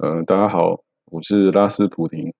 [0.00, 2.32] 嗯，大家好，我是拉斯普廷。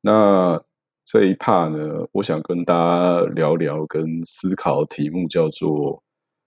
[0.00, 0.60] 那
[1.04, 6.02] 这一 part 呢，我想跟大家聊聊跟思考题目，叫做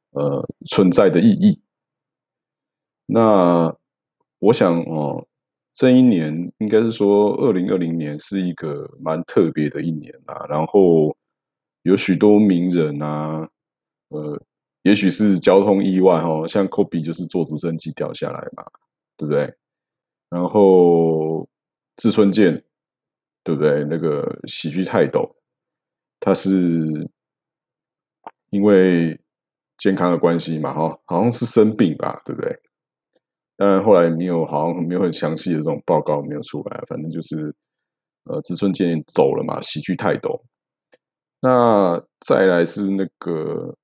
[0.10, 1.62] 呃存在的意义。
[3.06, 3.74] 那
[4.40, 5.26] 我想哦，
[5.72, 10.46] 这一年应该是说二零二零年是一个蛮特别的一年啊。
[10.50, 11.16] 然后
[11.84, 13.48] 有许多名人啊，
[14.10, 14.38] 呃，
[14.82, 18.66] 也许是交通意外哈，像科比就是坐直升机掉下来嘛，
[19.16, 19.56] 对不对？
[20.32, 21.48] 然后
[21.98, 22.64] 志村健，
[23.44, 23.84] 对不对？
[23.84, 25.36] 那个喜剧泰斗，
[26.22, 26.50] 他是
[28.50, 29.20] 因为
[29.78, 32.58] 健康的关系嘛，哈，好像是生病吧，对不对？
[33.58, 37.54] 当然后来没有，好像没有很详细的这种报告没有出来，反正就是
[38.24, 40.46] 呃，志村健走了嘛，喜剧泰斗。
[41.42, 43.76] 那再来是那个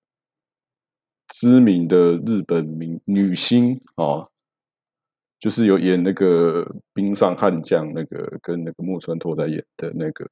[1.28, 4.30] 知名的日本名女星啊。
[5.40, 10.28] 就是有演那个冰上悍将，那个跟那个木村拓哉演的那个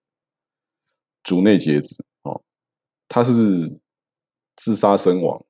[1.22, 2.42] 竹内结子哦，
[3.08, 3.80] 他是
[4.56, 5.46] 自杀身亡，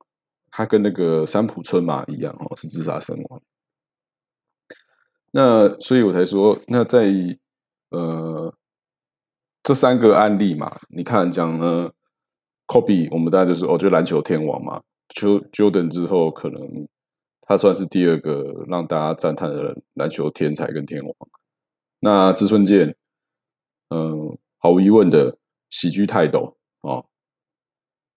[0.52, 3.42] 他跟那个三浦春马一样哦，是自杀身亡。
[5.32, 7.08] 那所以我才说，那在
[7.92, 8.54] 呃
[9.64, 11.90] 这三个案例嘛，你看讲呢
[12.68, 14.84] ，Kobe 我们大家就是哦，就篮球天王嘛
[15.16, 16.88] ，Jo Jordan 之后可能。
[17.48, 21.30] 他算是第二个让大家赞叹的篮球天才跟天王。
[22.00, 22.96] 那志村健，
[23.90, 25.38] 嗯，毫无疑问的
[25.70, 27.06] 喜剧泰斗哦。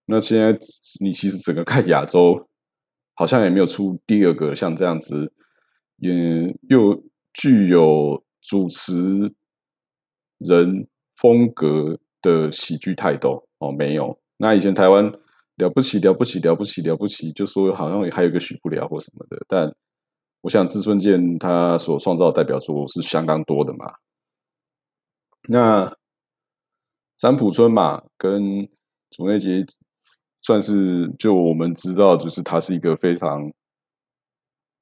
[0.07, 0.59] 那现在
[1.01, 2.49] 你其实整个看亚洲，
[3.15, 5.33] 好像也没有出第二个像这样子，
[5.97, 9.35] 也又具有主持
[10.39, 14.19] 人风格的喜剧泰斗哦，没有。
[14.39, 15.13] 那以前台湾。
[15.59, 19.75] 了不起，了不起，了不起，了不起，就说好像还有个许不了或什么的，但
[20.41, 23.95] 我想志尊健他所创造的代表作是相当多的嘛。
[25.49, 25.97] 那
[27.17, 28.69] 三浦春马跟
[29.11, 29.67] 竹内结
[30.43, 33.53] 算是就我们知道，就是他是一个非常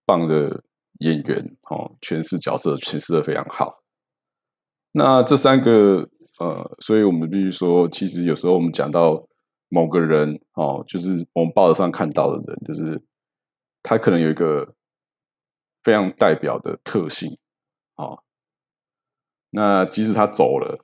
[0.05, 0.63] 棒的
[0.99, 3.83] 演员哦，诠释角色诠释的非常好。
[4.93, 9.27] 那这三个呃，所以我们必须说，其实有时候我们讲到。
[9.69, 13.03] 某个人哦，就是我们报纸上看到的人，就是
[13.83, 14.75] 他可能有一个
[15.83, 17.37] 非常代表的特性，
[17.97, 18.23] 哦，
[19.51, 20.79] 那即使他走了，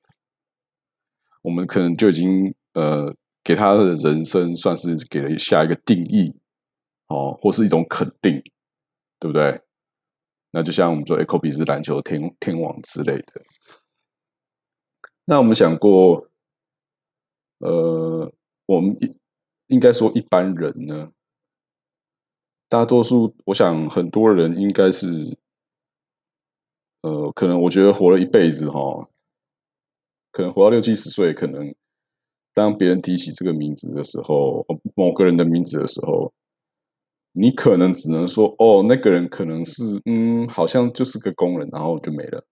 [1.43, 6.33] 我们可能就已经呃给他的人生算是给了下一个定义，
[7.07, 8.43] 哦，或是一种肯定，
[9.19, 9.61] 对不对？
[10.51, 13.43] 那就像我们说，哎，科比是篮球天天王之类的。
[15.25, 16.29] 那我们想过，
[17.61, 18.22] 呃。
[18.73, 19.15] 我们应
[19.67, 21.13] 应该说一般人呢，
[22.71, 25.37] 大多数我想很多人应该是，
[27.03, 29.07] 呃，可能我觉得活了一辈子哈，
[30.31, 31.75] 可能活到六七十岁，可能
[32.55, 34.65] 当别人提起这个名字的时候，
[34.97, 36.33] 某个人的名字的时候，
[37.33, 42.43] 你可能只能说哦，那个人可能是嗯，好像就是个工人，然后就没了，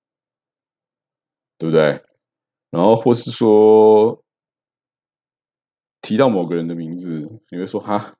[1.56, 2.02] 对不对？
[2.70, 4.22] 然后或是说。
[6.10, 7.20] 提到某个人的名字，
[7.52, 8.16] 你会说哈，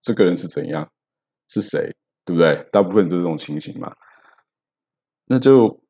[0.00, 0.90] 这个人是怎样？
[1.46, 1.94] 是谁？
[2.24, 2.66] 对不对？
[2.72, 3.92] 大部分都是这种情形嘛。
[5.26, 5.80] 那就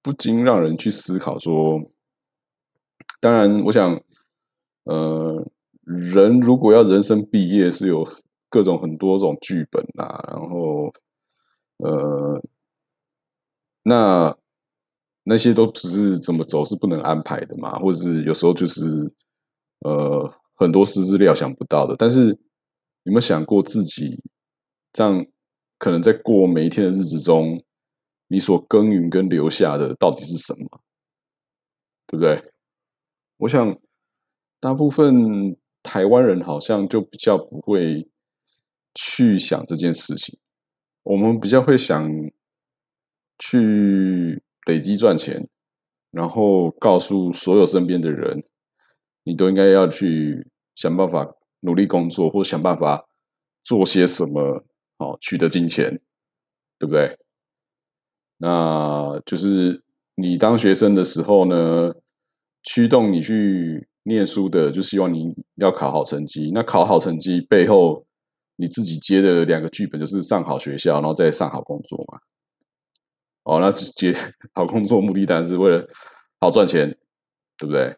[0.00, 1.76] 不禁让人去思考说，
[3.18, 4.00] 当然，我想，
[4.84, 5.44] 呃，
[5.82, 8.06] 人如果要人生毕业，是有
[8.48, 10.24] 各种很多种剧本啊。
[10.28, 10.92] 然后，
[11.78, 12.40] 呃，
[13.82, 14.36] 那
[15.24, 19.12] 那些都只是怎么走是不能安排的嘛，或者是有时候就是，
[19.80, 20.32] 呃。
[20.60, 22.28] 很多事是料想不到的，但是
[23.04, 24.22] 有没有想过自己
[24.92, 25.26] 这样
[25.78, 27.64] 可能在过每一天的日子中，
[28.28, 30.82] 你所耕耘跟留下的到底是什么？
[32.06, 32.42] 对不对？
[33.38, 33.78] 我想
[34.60, 38.06] 大部分台湾人好像就比较不会
[38.94, 40.38] 去想这件事情，
[41.02, 42.06] 我们比较会想
[43.38, 45.48] 去累积赚钱，
[46.10, 48.44] 然后告诉所有身边的人。
[49.30, 51.24] 你都应该要去想办法
[51.60, 53.06] 努力工作，或想办法
[53.62, 54.64] 做些什么，
[54.98, 56.00] 好取得金钱，
[56.80, 57.16] 对不对？
[58.38, 59.84] 那就是
[60.16, 61.94] 你当学生的时候呢，
[62.64, 66.50] 驱动你去念书的，就希望你要考好成绩。
[66.52, 68.04] 那考好成绩背后，
[68.56, 72.18] 你自己接的两个剧本就是上好学校，然后再上好工作嘛。
[73.44, 74.12] 哦，那接
[74.54, 75.86] 好工作目的当然是为了
[76.40, 76.98] 好赚钱，
[77.56, 77.96] 对不对？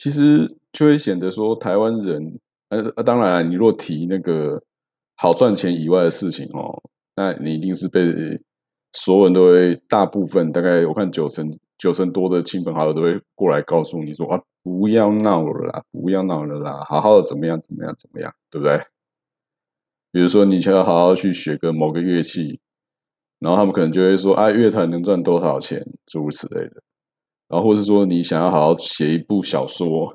[0.00, 4.62] 其实就会显得说，台湾人，呃，当然，你若提那个
[5.14, 6.82] 好赚钱以外的事情哦，
[7.14, 8.00] 那你一定是被
[8.94, 18.78] 所有人都会，大部分大概我看九成九成多的亲朋好友都会过来告诉你说啊，不要闹了啦，不要闹了啦，好好的怎么样怎么样怎么样，对不对？
[20.12, 22.58] 比如说你想要好好去学个某个乐器，
[23.38, 26.82] 然后他们可能就会说啊，乐团能赚多少钱，诸如此类的。
[27.50, 30.14] 然后或是说你想要好好写一部小说，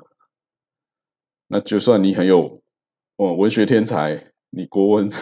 [1.46, 2.62] 那就算你很有
[3.16, 5.08] 哦文学天才，你国文。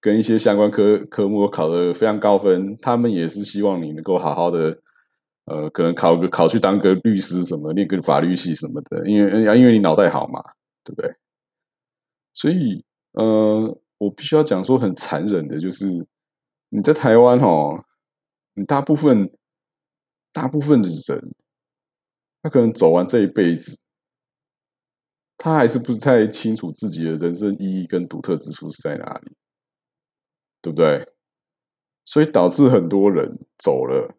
[0.00, 4.78] 跟一些相关科科目考的非常高分，他们也是希望你能够好好的，
[5.46, 10.40] 呃，可能考个考去当个律师什么，念个法律系什么的，因为因为你脑袋好嘛，
[10.84, 11.12] 对不对？
[12.32, 15.86] 所以，呃，我必须要讲说很残忍的，就是
[16.68, 17.82] 你在台湾哦，
[18.54, 19.32] 你大部分
[20.38, 21.34] 大部分的人，
[22.42, 23.80] 他可能走完这一辈子，
[25.36, 29.32] 他还是不太清楚自己的人生意义跟独特之处是在哪里。
[30.60, 31.08] 对不对？
[32.04, 34.12] 所以导致很多人走了，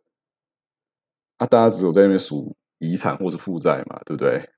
[1.37, 4.49] 啊，大家只有在那边数遗产或是负债嘛，对不对？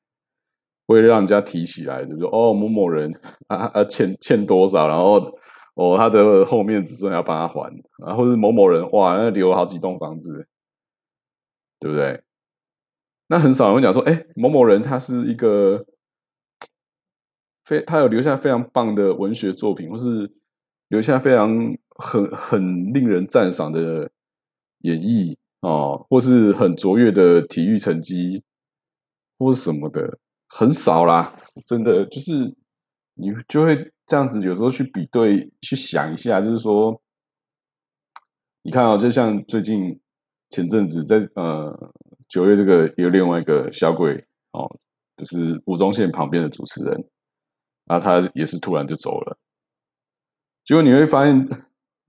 [0.85, 5.31] 会让人家提起来，就说哦，某某人啊啊欠欠多少，然后
[5.73, 7.71] 哦他的后面子孙要帮他还，
[8.05, 10.47] 然后是某某人哇，那留好几栋房子，
[11.81, 12.24] 对不对？
[13.28, 15.86] 那很少人会讲说，哎，某某人他是一个
[17.66, 20.31] 非他有留下非常棒的文学作品，或是。
[20.92, 21.50] 留下非常
[21.88, 24.12] 很很令人赞赏的
[24.80, 28.44] 演绎哦，或是很卓越的体育成绩，
[29.39, 30.19] 或是什么的，
[30.50, 31.33] 很少啦。
[31.66, 32.57] 真的就是
[33.13, 37.01] 你就会这样子，有时候去比对，去想一下，就是说，
[38.62, 40.00] 你看啊，就像最近
[40.51, 41.92] 前阵子在呃
[42.27, 44.69] 九月这个有另外一个小鬼哦，
[45.18, 47.06] 就是吴宗宪旁边的主持人，
[47.86, 49.38] 然后他也是突然就走了。
[50.63, 51.48] 结果你会发现，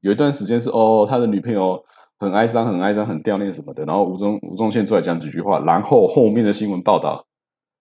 [0.00, 1.82] 有一段时间是哦，他的女朋友
[2.18, 3.84] 很哀伤、很哀伤、很掉念什么的。
[3.84, 7.26] 然后吴宗吴宗宪出来讲几句话，然后后面的新闻报道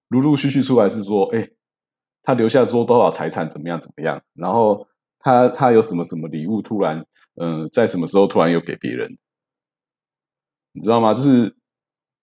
[0.08, 1.50] 陆陆续续出来是说，哎，
[2.24, 4.22] 他留下说多少财产，怎么样怎么样。
[4.34, 4.88] 然后
[5.20, 7.06] 他他有什么什么礼物，突然
[7.36, 9.18] 嗯，在什么时候突然又给别人，
[10.74, 11.14] 你知道吗？
[11.14, 11.56] 就是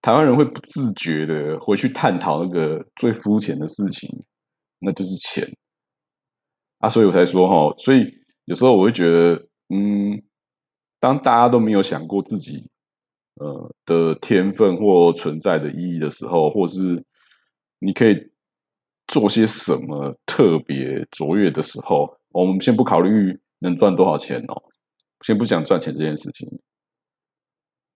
[0.03, 4.25] 台湾人会不自觉的回去探讨那个最肤浅的事情，
[4.79, 5.49] 那就是钱
[6.79, 6.89] 啊。
[6.89, 8.17] 所以我才说哈，所以。
[8.49, 10.23] 有时候我会觉得，嗯，
[10.99, 12.71] 当大家都没有想过自己，
[13.35, 17.05] 呃的天分或存在的意义的时候，或是
[17.79, 18.17] 你可以
[19.07, 24.63] 做些什么特别卓越的时候，我们先不考虑能赚多少钱哦，
[25.21, 26.49] 先不讲赚钱这件事情，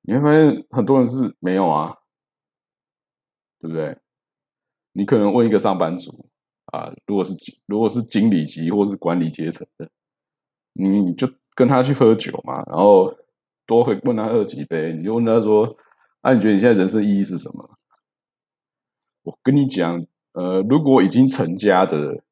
[0.03, 1.97] 你会发现很多人是没有啊，
[3.59, 3.99] 对不对？
[4.93, 6.29] 你可能问一个上班族
[6.67, 7.35] 啊，如果是
[7.67, 9.91] 如果是经理级或是管理阶层的。
[10.75, 13.15] 你就跟他去喝酒嘛，然后
[13.67, 15.77] 多会问他喝几杯，你就问他说
[16.23, 17.77] ：“啊，你觉得你现在人生意义是什么？”
[19.23, 22.25] 我跟你讲，呃，如果已经成家的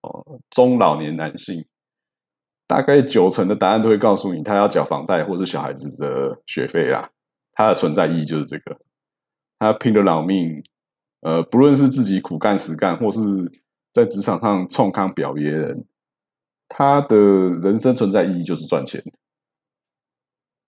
[0.00, 1.64] 哦中老年男性，
[2.70, 7.10] 大概九成的答案都会告诉你，他要缴房贷或是小孩子的学费啦。
[7.52, 8.78] 他的存在意义就是这个，
[9.58, 10.62] 他拼了老命，
[11.20, 13.20] 呃，不论是自己苦干实干，或是
[13.92, 15.84] 在职场上冲康表别人。
[16.68, 19.02] 他的人生存在意义就是赚钱，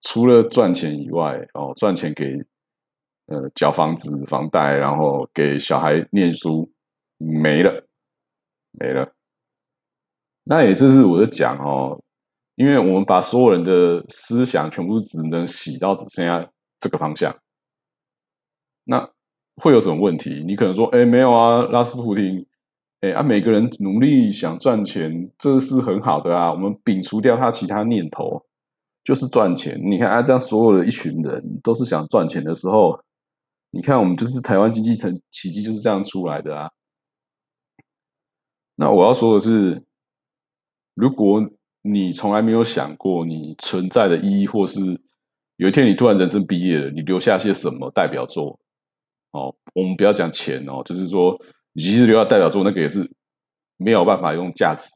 [0.00, 2.44] 除了赚钱以外，哦，赚钱给
[3.26, 6.72] 呃缴房子房贷，然后给小孩念书，
[7.18, 7.86] 没了，
[8.72, 9.14] 没了。
[10.44, 12.02] 那也就是我在讲哦，
[12.56, 17.36] 因为我们把所有人的思想全部只能洗到只剩下这个方向，
[18.84, 19.10] 那
[19.56, 20.42] 会有什么问题？
[20.46, 22.46] 你可能说，哎，没有啊，拉斯普廷。
[23.02, 26.52] 哎啊，每个人努力想赚钱，这是很好的啊。
[26.52, 28.46] 我们摒除掉他其他念头，
[29.02, 29.76] 就是赚钱。
[29.84, 33.00] 你看啊，这样所有的一群人都是想赚钱的时候，
[33.72, 36.70] 你看我们就是台湾经济成奇迹就是这样出来的啊。
[38.76, 39.82] 那我要说的是，
[40.94, 41.50] 如果
[41.82, 45.00] 你从来没有想过你存在的意义，或是
[45.56, 48.58] 有一天你突然人生毕业了，你留下些什么代表作？
[49.30, 51.40] 哦，我们不要讲钱哦，就是说。
[51.74, 53.10] 你其实留下代表作，那个也是
[53.78, 54.90] 没有办法用价值、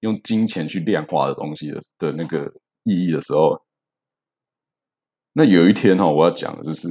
[0.00, 2.50] 用金钱去量化的东西的的那个
[2.84, 3.62] 意义的时候，
[5.34, 6.88] 那有一天哈，我要讲的就是，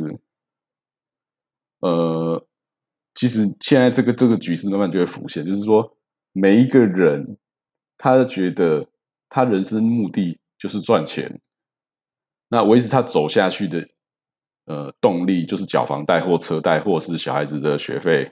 [1.80, 2.46] 呃，
[3.16, 5.98] 其实现在这个这个局势慢慢就会浮现，就是说
[6.34, 7.40] 每一个人
[8.04, 8.88] 他觉得
[9.30, 11.40] 他人生目的就是赚钱，
[12.48, 13.88] 那维持他走下去的
[14.66, 18.32] 呃动力就是缴房贷或车贷或是小孩子的学费。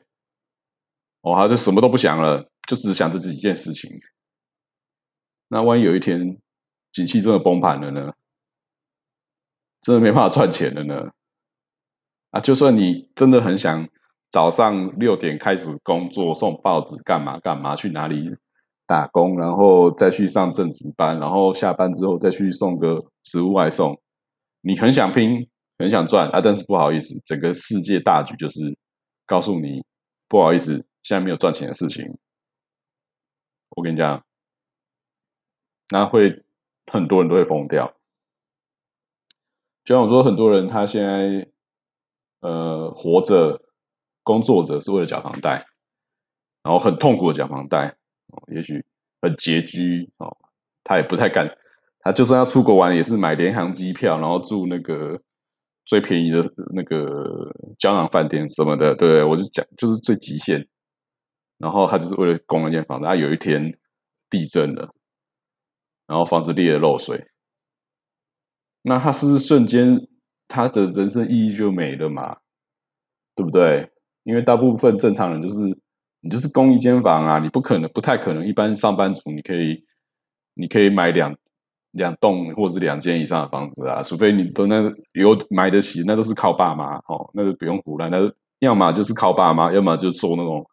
[1.22, 3.92] 哦，他就什么都不想了，就只想着这几件事情。
[5.50, 6.40] 那万一有一天
[6.92, 8.14] 景气真的崩盘了呢？
[9.82, 11.12] 真的没办法赚钱了呢？
[12.32, 13.88] 啊，就算你真的很想
[14.30, 18.36] 早上六点开始工作，送报纸干嘛干嘛，去哪里
[18.90, 24.02] 打工，然后再去上正职班，然后下班之后再去送个食物外送，
[24.62, 28.76] 你很想拼，很想赚啊，但是不好意思，整个世界大局就是
[29.28, 29.86] 告诉你，
[30.28, 32.18] 不好意思，现在没有赚钱的事情。
[33.70, 34.26] 我跟你讲，
[35.90, 36.44] 那会
[36.92, 37.94] 很多人都会疯掉。
[39.84, 41.48] 就像我说，很多人他现在
[42.40, 43.62] 呃活着、
[44.24, 45.68] 工作着是为了缴房贷，
[46.64, 47.99] 然后很痛苦的缴房贷，
[48.32, 48.84] 哦也许
[49.22, 50.38] 很拮据哦，
[50.84, 51.58] 他也不太敢，
[52.00, 55.22] 他就算要出国玩，也是买联航机票，然后住那个
[55.86, 56.44] 最便宜的
[56.74, 59.24] 那个胶囊饭店什么的，对不对？
[59.24, 60.68] 我就讲，就是最极限。
[61.58, 63.78] 然后他就是为了供那间房子，他有一天
[64.30, 64.88] 地震了，
[66.08, 67.28] 然后房子裂了漏水，
[68.82, 70.08] 那他是不是瞬间
[70.48, 72.38] 他的人生意义就没了嘛？
[73.36, 73.92] 对不对？
[74.24, 75.78] 因为大部分正常人就是
[76.22, 79.84] 你就是供一间房啊，你不可能不太可能一般上班族你可以
[80.54, 81.36] 你可以买两
[81.92, 88.18] 两栋或者是两间以上的房子啊，除非你都那有买得起，那都是靠爸妈哦，那就不用胡乱，那
[88.60, 90.64] 要么就是靠爸妈，要么就做那种。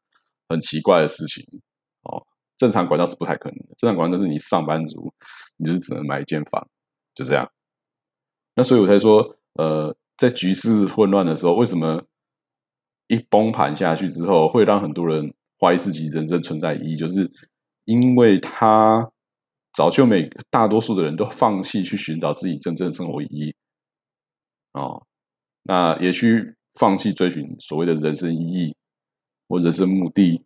[0.49, 1.45] 很奇怪的事情
[2.05, 2.25] 哦，
[2.57, 3.75] 正常管道是不太可能的。
[3.77, 5.13] 正常管道是你上班族，
[5.57, 6.69] 你就是只能买一间房，
[7.17, 7.51] 就这样。
[8.55, 12.05] 那所以我才说，呃，在局势混乱的时候，为什么
[13.09, 16.97] 一崩盘下去之后，会让很多人怀疑自己人生存在意义？
[16.97, 17.31] 就是
[17.85, 19.11] 因为他
[19.73, 23.55] 早就每大多数的人都放弃去寻找自己真正的生活意义
[24.73, 25.07] 哦，
[25.63, 28.77] 那也去放弃追寻所谓的人生意义。
[29.49, 30.45] 或者是目的，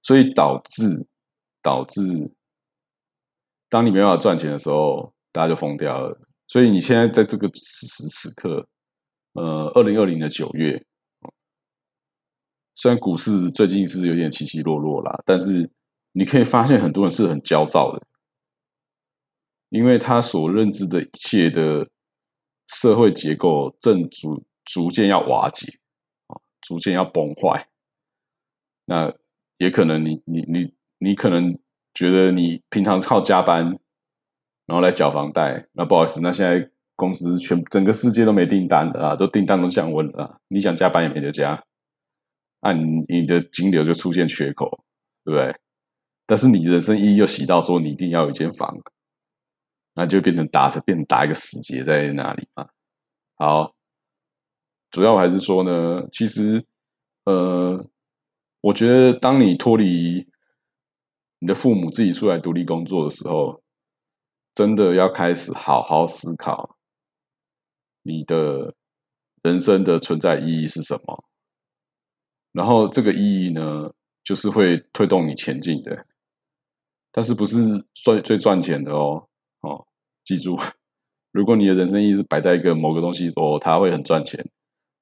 [0.00, 1.06] 所以导致
[1.60, 2.32] 导致，
[3.68, 6.18] 当你没办法赚钱的时候，大家就疯掉了。
[6.48, 8.66] 所以你现在在这个此时此刻，
[9.34, 10.86] 呃，二零二零的九月，
[12.74, 15.70] 虽然股市最近是有点起起落落啦，但是
[16.12, 18.00] 你可以发现很多人是很焦躁的，
[19.68, 21.88] 因为他所认知的一切的
[22.68, 25.78] 社会结构正逐逐渐要瓦解。
[26.26, 27.68] 啊逐渐要崩坏，
[28.86, 29.12] 那
[29.58, 31.58] 也可能你你你你可能
[31.92, 33.78] 觉得你平常靠加班，
[34.64, 41.62] 然后来缴房贷，那不好意思，那现在公司全整个世界都没订单的啊，都订单都降温了啊，你想加班也没得加，
[42.64, 44.84] 那你的金流就出现缺口，
[45.22, 45.54] 对不对？
[46.26, 48.74] 但是你人生意义又洗到说你一定要有一间房，
[49.94, 52.68] 那就变成打成变成打一个死结在那里嘛，
[53.36, 53.74] 好。
[54.90, 56.64] 主要还是说呢，其实，
[57.24, 57.84] 呃，
[58.60, 60.28] 我觉得当你脱离
[61.40, 63.60] 你的父母，自己出来独立工作的时候，
[64.54, 66.76] 真的要开始好好思考
[68.02, 68.76] 你的
[69.42, 71.24] 人生的存在意义是什么。
[72.54, 73.92] 然后这个意义呢，
[74.22, 76.06] 就是会推动你前进的，
[77.10, 79.28] 但是不是最最赚钱的哦。
[79.60, 79.86] 哦，
[80.24, 80.56] 记住，
[81.32, 84.48] 如果你的人生意义是摆在一个某个东西哦，它会很赚钱。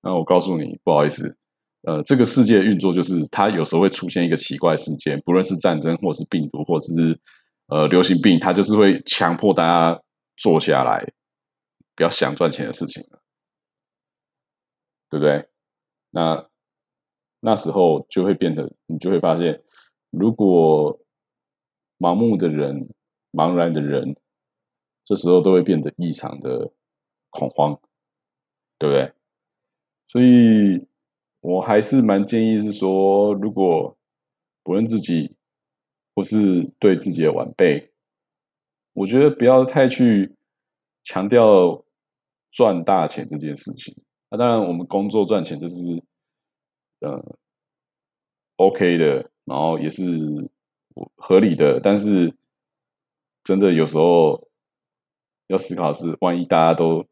[0.00, 1.36] 那我告诉你，不好意思，
[1.82, 7.20] 呃，这个世界运作就是它有时候会出现一个奇怪事件，不论是战争，或是病毒，或是
[7.66, 10.00] 呃流行病，它就是会强迫大家
[10.36, 11.12] 坐下来，
[11.94, 13.04] 不要想赚钱的事情
[15.10, 15.46] 对不对？
[16.10, 16.48] 那
[17.44, 19.60] 那时候就会变得，你就会发现，
[20.10, 21.00] 如果
[21.98, 22.88] 盲目的人、
[23.32, 24.16] 茫然的人，
[25.04, 26.70] 这时候都会变得异常的
[27.30, 27.80] 恐慌，
[28.78, 29.12] 对不对？
[30.06, 30.86] 所以，
[31.40, 33.96] 我还是蛮建议是说，如果
[34.62, 35.34] 不论自己
[36.14, 37.90] 或是对自己的晚辈，
[38.92, 40.36] 我觉得不要太去
[41.02, 41.84] 强调
[42.52, 43.96] 赚大钱这件事情。
[44.30, 45.76] 那当然，我们工作赚钱就是
[47.02, 47.36] 呃
[48.56, 50.50] OK 的，然后也是
[51.16, 51.80] 合理的。
[51.80, 52.34] 但是，
[53.44, 54.48] 真的有时候
[55.48, 57.06] 要思考是，万一大家都。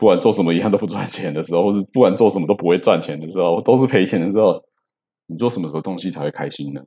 [0.00, 4.62] 不管做什么一样都不赚钱的时候，或是不管做什么都不会赚钱的时候，都是赔钱的时候，
[5.26, 6.84] 你做什么时候东西才会开心呢？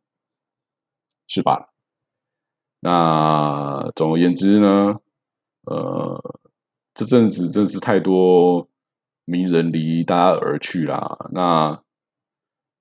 [1.28, 1.66] 是吧？
[2.80, 5.02] 那总而言之呢，
[5.66, 6.40] 呃，
[6.94, 8.70] 这阵子真是太多
[9.26, 11.28] 名人离大家而去啦。
[11.34, 11.84] 那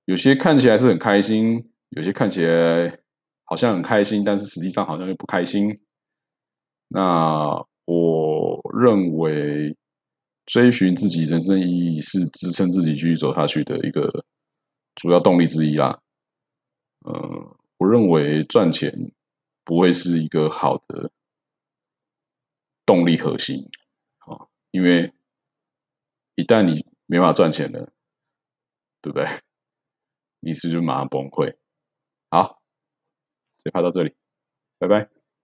[0.05, 2.99] 有些看起来是很开心，有些看起来
[3.43, 5.81] 好像很开心，但是实际上好像又不开心。
[6.87, 9.75] 那我认为。
[10.47, 14.25] 追寻自己人生意义是支撑自己继续走下去的一个
[14.95, 16.01] 主要动力之一啦。
[17.05, 19.13] 呃，我认为赚钱
[19.63, 21.11] 不会是一个好的
[22.85, 23.69] 动力核心
[24.17, 25.13] 啊，因为
[26.35, 27.93] 一旦你没法赚钱了，
[29.01, 29.25] 对不对？
[30.41, 31.55] 你是就马上崩溃。
[32.29, 32.61] 好，
[33.63, 34.13] 就拍到这里，
[34.79, 35.20] 拜拜。